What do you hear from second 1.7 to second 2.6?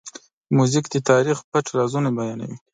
رازونه بیانوي.